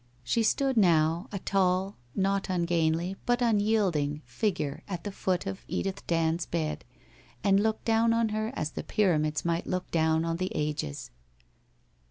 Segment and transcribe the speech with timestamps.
[0.23, 5.63] She stood now, a tall, not un gainly, but unyielding, figure at the foot of
[5.67, 6.83] Edith Dand's bed,
[7.43, 11.11] and looked down on her as the Pyramids might look down on tlic ages.